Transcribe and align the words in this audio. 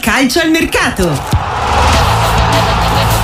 calcio 0.00 0.40
al 0.40 0.50
mercato. 0.50 1.08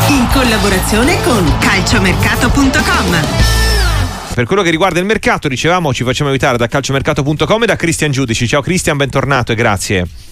In 0.09 0.29
collaborazione 0.33 1.21
con 1.23 1.59
calciomercato.com. 1.59 3.55
Per 4.35 4.45
quello 4.45 4.63
che 4.63 4.71
riguarda 4.71 4.99
il 5.01 5.07
mercato, 5.07 5.49
dicevamo, 5.49 5.95
ci 5.95 6.05
facciamo 6.05 6.29
aiutare 6.29 6.59
da 6.59 6.69
calciomercato.com 6.69 7.63
e 7.63 7.67
da 7.67 7.77
Cristian 7.77 8.11
Giudici. 8.11 8.47
Ciao 8.47 8.61
Cristian, 8.61 8.99
bentornato 8.99 9.53
e 9.53 9.55
grazie. 9.55 10.26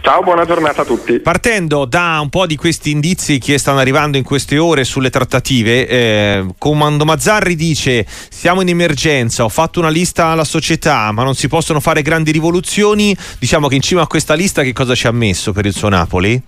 Ciao, 0.00 0.22
buona 0.22 0.44
giornata 0.44 0.82
a 0.82 0.84
tutti. 0.84 1.18
Partendo 1.20 1.84
da 1.84 2.18
un 2.20 2.28
po' 2.28 2.46
di 2.46 2.56
questi 2.56 2.90
indizi 2.90 3.38
che 3.38 3.58
stanno 3.58 3.78
arrivando 3.78 4.16
in 4.16 4.24
queste 4.24 4.58
ore 4.58 4.84
sulle 4.84 5.10
trattative, 5.10 5.88
eh, 5.88 6.46
Comando 6.58 7.04
Mazzarri 7.04 7.54
dice 7.54 8.04
siamo 8.06 8.60
in 8.60 8.68
emergenza, 8.68 9.44
ho 9.44 9.48
fatto 9.48 9.80
una 9.80 9.88
lista 9.88 10.26
alla 10.26 10.44
società 10.44 11.10
ma 11.12 11.22
non 11.22 11.34
si 11.34 11.48
possono 11.48 11.80
fare 11.80 12.02
grandi 12.02 12.32
rivoluzioni, 12.32 13.16
diciamo 13.38 13.68
che 13.68 13.76
in 13.76 13.80
cima 13.80 14.02
a 14.02 14.06
questa 14.06 14.34
lista 14.34 14.62
che 14.62 14.72
cosa 14.72 14.94
ci 14.94 15.06
ha 15.06 15.12
messo 15.12 15.52
per 15.52 15.66
il 15.66 15.72
suo 15.72 15.88
Napoli? 15.88 16.42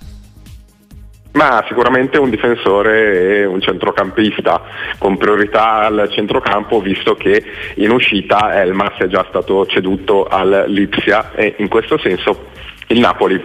Ma 1.32 1.62
sicuramente 1.68 2.16
un 2.16 2.30
difensore 2.30 3.40
e 3.40 3.44
un 3.44 3.60
centrocampista 3.60 4.62
con 4.96 5.18
priorità 5.18 5.84
al 5.84 6.08
centrocampo 6.10 6.80
visto 6.80 7.14
che 7.14 7.44
in 7.76 7.90
uscita 7.90 8.58
Elmas 8.58 8.96
è 8.98 9.06
già 9.06 9.24
stato 9.28 9.66
ceduto 9.66 10.26
al 10.26 10.64
Lipsia 10.68 11.32
e 11.34 11.56
in 11.58 11.68
questo 11.68 11.98
senso 11.98 12.48
il 12.88 13.00
Napoli 13.00 13.40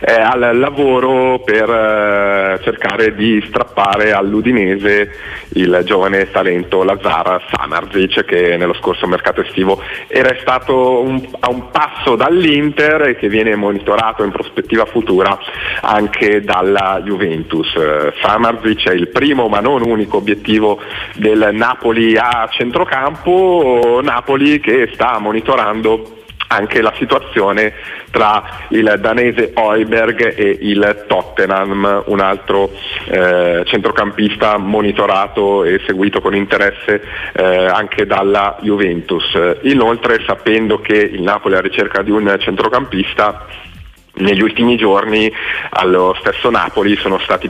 è 0.00 0.12
al 0.12 0.58
lavoro 0.58 1.40
per 1.42 1.70
eh, 1.70 2.60
cercare 2.62 3.14
di 3.14 3.42
strappare 3.46 4.12
all'Udinese 4.12 5.10
il 5.54 5.80
giovane 5.84 6.30
talento 6.30 6.82
Lazara 6.82 7.40
Samarzic 7.50 8.24
che 8.24 8.56
nello 8.58 8.74
scorso 8.74 9.06
mercato 9.06 9.40
estivo 9.40 9.80
era 10.06 10.36
stato 10.40 11.00
un, 11.00 11.26
a 11.40 11.48
un 11.48 11.70
passo 11.70 12.16
dall'Inter 12.16 13.08
e 13.08 13.16
che 13.16 13.28
viene 13.28 13.54
monitorato 13.56 14.22
in 14.22 14.30
prospettiva 14.30 14.84
futura 14.84 15.38
anche 15.80 16.42
dalla 16.42 17.00
Juventus. 17.02 17.72
Samarzic 18.20 18.88
è 18.88 18.92
il 18.92 19.08
primo 19.08 19.48
ma 19.48 19.60
non 19.60 19.82
unico 19.82 20.18
obiettivo 20.18 20.80
del 21.14 21.50
Napoli 21.52 22.16
a 22.18 22.48
centrocampo, 22.50 24.00
Napoli 24.02 24.60
che 24.60 24.90
sta 24.92 25.18
monitorando 25.18 26.22
anche 26.54 26.80
la 26.80 26.92
situazione 26.96 27.72
tra 28.10 28.66
il 28.68 28.96
danese 29.00 29.52
Oiberg 29.54 30.38
e 30.38 30.56
il 30.60 31.04
Tottenham, 31.08 32.04
un 32.06 32.20
altro 32.20 32.70
eh, 33.06 33.62
centrocampista 33.64 34.56
monitorato 34.56 35.64
e 35.64 35.80
seguito 35.84 36.20
con 36.20 36.34
interesse 36.34 37.02
eh, 37.32 37.66
anche 37.66 38.06
dalla 38.06 38.56
Juventus. 38.60 39.36
Inoltre 39.62 40.22
sapendo 40.24 40.80
che 40.80 40.96
il 40.96 41.22
Napoli 41.22 41.54
è 41.54 41.58
alla 41.58 41.66
ricerca 41.66 42.02
di 42.02 42.10
un 42.10 42.34
centrocampista 42.38 43.46
negli 44.14 44.42
ultimi 44.42 44.76
giorni 44.76 45.32
allo 45.70 46.16
stesso 46.20 46.50
Napoli 46.50 46.96
sono 46.96 47.18
stati 47.18 47.48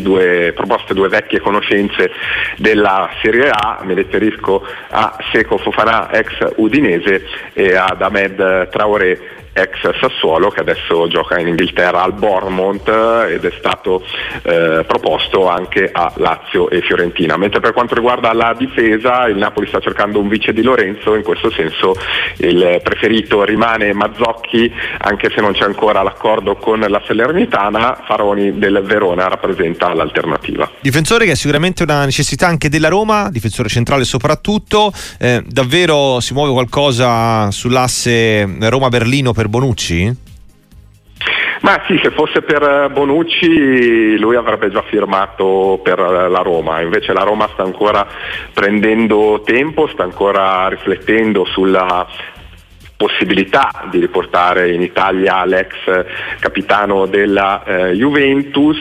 due, 0.00 0.52
proposte 0.54 0.94
due 0.94 1.08
vecchie 1.08 1.40
conoscenze 1.40 2.10
della 2.56 3.10
Serie 3.22 3.50
A, 3.50 3.80
mi 3.82 3.94
riferisco 3.94 4.64
a 4.90 5.16
Seco 5.32 5.56
Fofana 5.58 6.12
ex 6.12 6.54
Udinese 6.56 7.24
e 7.52 7.74
ad 7.74 8.00
Ahmed 8.02 8.68
Traoré 8.68 9.38
ex 9.52 9.98
Sassuolo 9.98 10.50
che 10.50 10.60
adesso 10.60 11.08
gioca 11.08 11.38
in 11.38 11.48
Inghilterra 11.48 12.02
al 12.02 12.12
Bournemouth 12.12 12.88
ed 13.28 13.44
è 13.44 13.52
stato 13.58 14.02
eh, 14.42 14.84
proposto 14.86 15.48
anche 15.48 15.90
a 15.92 16.12
Lazio 16.16 16.70
e 16.70 16.80
Fiorentina. 16.82 17.36
Mentre 17.36 17.60
per 17.60 17.72
quanto 17.72 17.94
riguarda 17.94 18.32
la 18.32 18.54
difesa 18.56 19.26
il 19.26 19.36
Napoli 19.36 19.66
sta 19.66 19.80
cercando 19.80 20.18
un 20.18 20.28
vice 20.28 20.52
di 20.52 20.62
Lorenzo, 20.62 21.14
in 21.14 21.22
questo 21.22 21.50
senso 21.50 21.94
il 22.38 22.80
preferito 22.82 23.44
rimane 23.44 23.92
Mazzocchi 23.92 24.72
anche 24.98 25.30
se 25.34 25.40
non 25.40 25.52
c'è 25.52 25.64
ancora 25.64 26.02
l'accordo 26.02 26.56
con 26.56 26.80
la 26.80 27.02
Salernitana, 27.06 28.02
Faroni 28.06 28.58
del 28.58 28.82
Verona 28.84 29.28
rappresenta 29.28 29.92
l'alternativa. 29.94 30.70
Difensore 30.80 31.24
che 31.24 31.32
è 31.32 31.34
sicuramente 31.34 31.82
una 31.82 32.04
necessità 32.04 32.46
anche 32.46 32.68
della 32.68 32.88
Roma, 32.88 33.28
difensore 33.30 33.68
centrale 33.68 34.04
soprattutto, 34.04 34.92
eh, 35.18 35.42
davvero 35.46 36.20
si 36.20 36.32
muove 36.32 36.52
qualcosa 36.52 37.50
sull'asse 37.50 38.48
Roma-Berlino 38.60 39.32
per 39.32 39.48
Bonucci? 39.50 40.28
Ma 41.62 41.82
sì, 41.86 42.00
se 42.02 42.10
fosse 42.12 42.40
per 42.40 42.90
Bonucci 42.90 44.16
lui 44.16 44.36
avrebbe 44.36 44.70
già 44.70 44.82
firmato 44.82 45.78
per 45.82 45.98
la 45.98 46.40
Roma, 46.40 46.80
invece 46.80 47.12
la 47.12 47.22
Roma 47.22 47.48
sta 47.52 47.62
ancora 47.62 48.06
prendendo 48.54 49.42
tempo, 49.44 49.86
sta 49.88 50.04
ancora 50.04 50.68
riflettendo 50.68 51.44
sulla 51.44 52.06
possibilità 53.00 53.86
di 53.90 53.98
riportare 53.98 54.72
in 54.72 54.82
Italia 54.82 55.42
l'ex 55.46 55.72
capitano 56.38 57.06
della 57.06 57.64
eh, 57.64 57.92
Juventus 57.92 58.76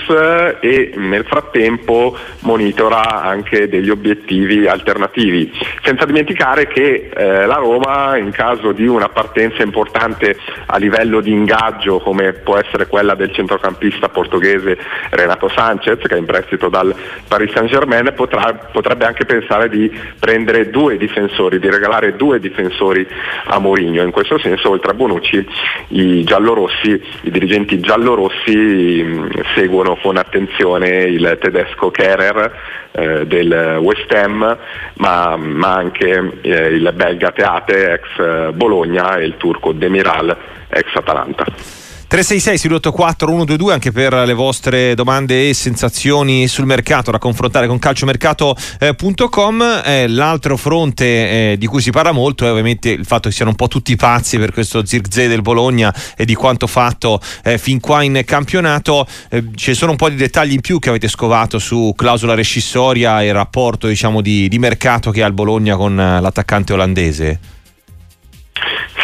e 0.60 0.92
nel 0.98 1.24
frattempo 1.24 2.18
monitora 2.42 3.22
anche 3.22 3.70
degli 3.70 3.90
obiettivi 3.90 4.68
alternativi. 4.68 5.50
Senza 5.84 6.04
dimenticare 6.04 6.68
che 6.68 7.10
eh, 7.16 7.46
la 7.46 7.56
Roma 7.56 8.18
in 8.18 8.32
caso 8.32 8.74
di 8.74 8.86
una 8.86 9.08
partenza 9.08 9.64
importante 9.64 10.36
a 10.66 10.76
livello 10.76 11.22
di 11.22 11.32
ingaggio 11.32 12.00
come 12.00 12.34
può 12.34 12.58
essere 12.58 12.88
quella 12.88 13.16
del 13.16 13.32
centrocampista 13.32 14.10
portoghese 14.10 14.78
Renato 15.12 15.48
Sanchez 15.48 15.98
che 16.02 16.16
è 16.16 16.18
in 16.18 16.26
prestito 16.26 16.68
dal 16.68 16.94
Paris 17.26 17.54
Saint 17.54 17.70
Germain 17.70 18.12
potrà, 18.14 18.54
potrebbe 18.70 19.06
anche 19.06 19.24
pensare 19.24 19.70
di 19.70 19.90
prendere 20.20 20.70
due 20.70 20.98
difensori, 20.98 21.58
di 21.58 21.70
regalare 21.70 22.18
due 22.18 22.42
difensori 22.42 23.08
a 23.46 23.60
Mourinho 23.60 24.08
in 24.10 24.12
questo 24.12 24.40
senso 24.40 24.72
oltre 24.72 24.92
a 24.92 24.94
Bonucci 24.96 25.48
i 25.90 26.24
giallorossi, 26.24 27.02
i 27.22 27.32
dirigenti 27.32 27.80
giallorossi 27.80 28.56
mh, 28.56 29.44
seguono 29.56 29.96
con 30.02 30.18
attenzione 30.18 31.04
il 31.04 31.38
tedesco 31.40 31.92
Kerer 31.92 32.52
eh, 32.92 33.28
del 33.28 33.78
West 33.82 34.12
Ham 34.12 34.58
ma, 34.96 35.38
ma 35.38 35.74
anche 35.76 36.40
eh, 36.42 36.68
il 36.68 36.92
belga 36.94 37.32
Teate 37.32 37.94
ex 37.94 38.52
Bologna 38.54 39.18
e 39.18 39.26
il 39.26 39.36
turco 39.38 39.72
Demiral 39.72 40.36
ex 40.70 40.96
Atalanta. 40.96 41.79
366 42.10 42.58
684 42.58 43.28
122 43.28 43.72
anche 43.72 43.92
per 43.92 44.14
le 44.26 44.34
vostre 44.34 44.96
domande 44.96 45.50
e 45.50 45.54
sensazioni 45.54 46.48
sul 46.48 46.66
mercato 46.66 47.12
da 47.12 47.20
confrontare 47.20 47.68
con 47.68 47.78
calciomercato.com 47.78 49.82
eh, 49.86 50.08
l'altro 50.08 50.58
fronte 50.58 51.52
eh, 51.52 51.58
di 51.60 51.68
cui 51.68 51.82
si 51.82 51.92
parla 51.92 52.12
molto 52.12 52.48
è 52.48 52.50
ovviamente 52.50 52.90
il 52.90 53.06
fatto 53.06 53.30
che 53.30 53.36
siano 53.36 53.52
un 53.52 53.56
po' 53.56 53.68
tutti 53.68 53.96
pazzi 53.96 54.40
per 54.40 54.52
questo 54.52 54.84
zirze 54.84 55.28
del 55.28 55.44
Bologna 55.44 55.94
e 56.18 56.26
di 56.26 56.34
quanto 56.34 56.66
fatto 56.66 57.22
eh, 57.44 57.60
fin 57.60 57.80
qua 57.80 58.02
in 58.02 58.24
campionato. 58.26 59.06
Eh, 59.30 59.50
ci 59.54 59.76
sono 59.76 59.92
un 59.92 59.98
po' 59.98 60.10
di 60.10 60.16
dettagli 60.16 60.54
in 60.54 60.62
più 60.62 60.80
che 60.80 60.90
avete 60.90 61.08
scovato 61.08 61.60
su 61.60 61.94
clausola 61.96 62.34
rescissoria 62.34 63.22
e 63.22 63.32
rapporto 63.32 63.86
diciamo 63.86 64.22
di, 64.22 64.48
di 64.48 64.58
mercato 64.58 65.12
che 65.12 65.22
ha 65.22 65.28
il 65.28 65.34
Bologna 65.34 65.76
con 65.76 65.96
l'attaccante 65.96 66.74
olandese 66.74 67.58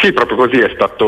sì, 0.00 0.12
proprio 0.12 0.36
così, 0.36 0.58
è 0.58 0.70
stato 0.74 1.04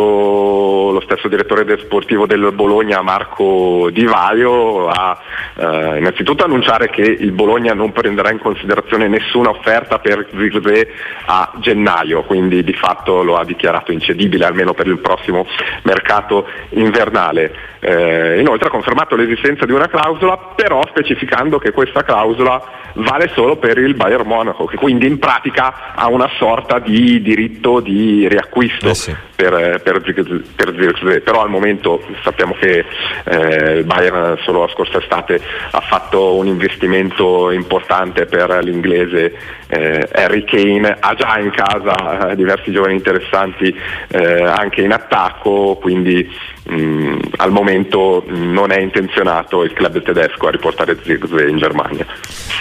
lo 0.93 1.01
stesso 1.03 1.29
direttore 1.29 1.65
del 1.65 1.81
sportivo 1.81 2.27
del 2.27 2.51
Bologna, 2.53 3.03
Marco 3.03 3.91
Di 3.93 4.05
Vaio, 4.05 4.89
a 4.89 5.19
eh, 5.55 5.99
innanzitutto 5.99 6.45
annunciare 6.45 6.89
che 6.89 7.03
il 7.03 7.33
Bologna 7.33 7.75
non 7.75 7.93
prenderà 7.93 8.31
in 8.31 8.39
considerazione 8.39 9.09
nessuna 9.09 9.51
offerta 9.51 9.99
per 9.99 10.27
Zirze 10.31 10.89
a 11.27 11.53
gennaio, 11.57 12.23
quindi 12.23 12.65
di 12.65 12.73
fatto 12.73 13.23
lo 13.23 13.37
ha 13.37 13.45
dichiarato 13.45 13.93
incedibile 13.93 14.47
almeno 14.47 14.73
per 14.73 14.87
il 14.87 14.99
prossimo 14.99 15.47
mercato 15.83 16.47
invernale. 16.71 17.55
Eh, 17.81 18.41
inoltre 18.41 18.69
ha 18.69 18.71
confermato 18.71 19.15
l'esistenza 19.15 19.65
di 19.65 19.73
una 19.73 19.89
clausola, 19.89 20.37
però 20.57 20.85
specificando 20.89 21.59
che 21.59 21.73
questa 21.73 22.03
clausola 22.03 22.61
vale 22.95 23.29
solo 23.35 23.57
per 23.57 23.79
il 23.79 23.95
Bayern 23.95 24.27
Monaco, 24.27 24.65
che 24.65 24.77
quindi 24.77 25.07
in 25.07 25.19
pratica 25.19 25.95
ha 25.95 26.09
una 26.09 26.29
sorta 26.39 26.79
di 26.79 27.21
diritto 27.23 27.81
di 27.81 28.27
riacquisto 28.39 28.91
eh 28.91 28.95
sì. 28.95 29.15
per, 29.35 29.81
per, 29.83 30.01
per 30.01 30.75
Zirkzee, 30.79 31.21
però 31.21 31.43
al 31.43 31.51
momento 31.51 32.03
sappiamo 32.23 32.55
che 32.55 32.85
eh, 33.25 33.83
Bayern 33.85 34.39
solo 34.43 34.63
la 34.63 34.69
scorsa 34.69 34.99
estate 34.99 35.41
ha 35.71 35.81
fatto 35.81 36.37
un 36.37 36.47
investimento 36.47 37.51
importante 37.51 38.27
per 38.27 38.59
l'inglese 38.63 39.57
eh, 39.69 40.09
Harry 40.13 40.45
Kane, 40.45 40.97
ha 40.99 41.15
già 41.15 41.39
in 41.39 41.51
casa 41.51 42.31
eh, 42.31 42.37
diversi 42.37 42.73
giovani 42.73 42.95
interessanti 42.95 43.75
eh, 44.09 44.43
anche 44.43 44.83
in 44.83 44.93
attacco, 44.93 45.79
quindi 45.81 46.29
mh, 46.65 46.75
mm, 46.75 47.19
al 47.37 47.51
momento 47.51 48.25
non 48.29 48.71
è 48.73 48.81
intenzionato 48.81 49.63
il 49.63 49.73
club 49.73 50.03
tedesco 50.03 50.47
a 50.47 50.51
riportare 50.51 50.99
Zirkzee 51.03 51.49
in 51.49 51.59
Germania. 51.59 52.07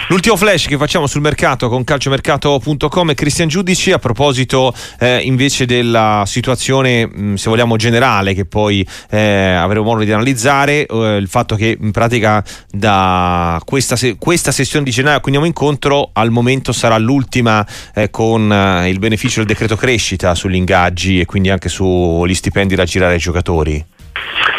L'ultimo 0.08 0.36
flash 0.36 0.66
che 0.66 0.76
facciamo 0.76 1.06
sul 1.06 1.20
mercato 1.20 1.68
con 1.68 1.84
calciomercato.com 1.84 3.10
è 3.10 3.14
Cristian 3.14 3.48
Giudici 3.48 3.92
a 3.92 3.98
proposito 3.98 4.72
eh, 4.98 5.18
invece 5.18 5.66
della 5.66 6.24
situazione 6.26 7.06
mh, 7.06 7.20
mm, 7.20 7.34
se 7.34 7.48
vogliamo 7.48 7.76
generale 7.76 8.34
che 8.34 8.44
poi 8.44 8.86
eh, 9.10 9.52
avremo 9.52 9.84
modo 9.84 10.04
di 10.04 10.12
analizzare 10.12 10.86
eh, 10.86 11.16
il 11.16 11.28
fatto 11.28 11.56
che 11.56 11.76
in 11.78 11.90
pratica 11.90 12.44
da 12.70 13.60
questa, 13.64 13.96
se- 13.96 14.16
questa 14.18 14.52
sessione 14.52 14.84
di 14.84 14.90
gennaio 14.90 15.20
quindi 15.20 15.38
andiamo 15.40 15.46
incontro 15.46 16.10
al 16.12 16.30
momento 16.30 16.72
sarà 16.72 16.97
l'ultima 16.98 17.66
eh, 17.94 18.10
con 18.10 18.52
eh, 18.52 18.88
il 18.88 18.98
beneficio 18.98 19.38
del 19.38 19.46
decreto 19.46 19.76
crescita 19.76 20.34
sugli 20.34 20.56
ingaggi 20.56 21.20
e 21.20 21.24
quindi 21.24 21.50
anche 21.50 21.68
sugli 21.68 22.34
stipendi 22.34 22.74
da 22.74 22.84
girare 22.84 23.14
ai 23.14 23.18
giocatori 23.18 23.84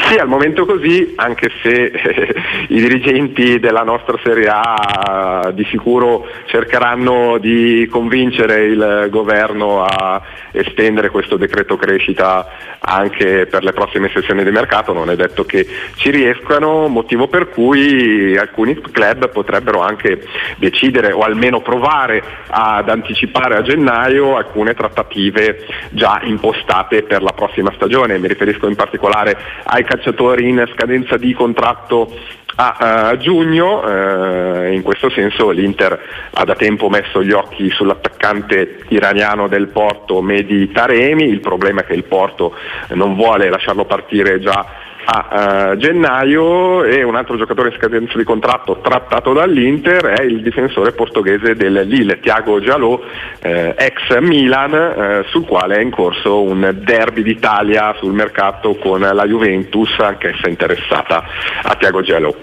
Sì, 0.09 0.15
al 0.15 0.27
momento 0.27 0.65
così, 0.65 1.13
anche 1.17 1.51
se 1.61 1.69
eh, 1.69 2.35
i 2.69 2.81
dirigenti 2.81 3.59
della 3.59 3.83
nostra 3.83 4.17
Serie 4.23 4.47
A 4.49 5.51
di 5.53 5.63
sicuro 5.65 6.25
cercheranno 6.47 7.37
di 7.37 7.87
convincere 7.91 8.65
il 8.65 9.07
governo 9.11 9.83
a 9.83 10.19
estendere 10.49 11.11
questo 11.11 11.37
decreto 11.37 11.77
crescita 11.77 12.43
anche 12.79 13.45
per 13.45 13.63
le 13.63 13.71
prossime 13.71 14.09
sessioni 14.11 14.43
di 14.43 14.49
mercato, 14.49 14.93
non 14.93 15.11
è 15.11 15.15
detto 15.15 15.45
che 15.45 15.67
ci 15.97 16.09
riescano, 16.09 16.87
motivo 16.87 17.27
per 17.27 17.49
cui 17.49 18.35
alcuni 18.35 18.81
club 18.81 19.29
potrebbero 19.29 19.81
anche 19.81 20.25
decidere 20.57 21.11
o 21.11 21.19
almeno 21.19 21.61
provare 21.61 22.23
ad 22.47 22.89
anticipare 22.89 23.57
a 23.57 23.61
gennaio 23.61 24.37
alcune 24.37 24.73
trattative 24.73 25.67
già 25.91 26.19
impostate 26.23 27.03
per 27.03 27.21
la 27.21 27.33
prossima 27.33 27.71
stagione, 27.75 28.17
mi 28.17 28.27
riferisco 28.27 28.67
in 28.67 28.75
particolare 28.75 29.37
ai 29.65 29.83
calciatori 29.83 29.97
in 30.39 30.69
scadenza 30.73 31.17
di 31.17 31.33
contratto 31.33 32.11
a, 32.55 33.11
uh, 33.11 33.17
giugno, 33.17 33.79
uh, 33.79 34.71
in 34.71 34.81
questo 34.81 35.09
senso 35.09 35.49
l'Inter 35.49 35.99
ha 36.31 36.43
da 36.43 36.55
tempo 36.55 36.89
messo 36.89 37.23
gli 37.23 37.31
occhi 37.31 37.69
sull'attaccante 37.69 38.85
iraniano 38.89 39.47
del 39.47 39.67
Porto 39.67 40.21
Medi 40.21 40.69
Taremi, 40.71 41.23
il 41.23 41.39
problema 41.39 41.81
è 41.81 41.85
che 41.85 41.93
il 41.93 42.03
Porto 42.03 42.53
non 42.89 43.15
vuole 43.15 43.49
lasciarlo 43.49 43.85
partire 43.85 44.39
già 44.39 44.87
a 45.05 45.71
uh, 45.71 45.77
gennaio 45.77 46.83
e 46.83 47.03
un 47.03 47.15
altro 47.15 47.37
giocatore 47.37 47.69
in 47.69 47.75
scadenza 47.77 48.17
di 48.17 48.23
contratto 48.23 48.79
trattato 48.81 49.33
dall'Inter 49.33 50.05
è 50.05 50.23
il 50.23 50.41
difensore 50.41 50.91
portoghese 50.91 51.55
del 51.55 51.83
Lille, 51.85 52.19
Thiago 52.19 52.59
Giallo, 52.59 53.01
eh, 53.39 53.73
ex 53.77 54.19
Milan, 54.19 54.73
eh, 54.73 55.25
sul 55.29 55.45
quale 55.45 55.77
è 55.77 55.81
in 55.81 55.89
corso 55.89 56.41
un 56.41 56.81
derby 56.83 57.23
d'Italia 57.23 57.95
sul 57.99 58.13
mercato 58.13 58.75
con 58.75 58.99
la 58.99 59.25
Juventus, 59.25 59.97
anch'essa 59.99 60.47
interessata 60.47 61.23
a 61.63 61.75
Thiago 61.75 62.01
Giallo. 62.01 62.35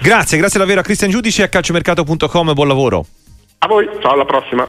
Grazie, 0.00 0.38
grazie 0.38 0.58
davvero 0.58 0.80
a 0.80 0.82
Cristian 0.82 1.10
Giudici 1.10 1.40
e 1.40 1.44
a 1.44 1.48
calciomercato.com, 1.48 2.52
buon 2.52 2.68
lavoro. 2.68 3.04
A 3.62 3.66
voi, 3.66 3.86
ciao 4.00 4.12
alla 4.12 4.24
prossima. 4.24 4.58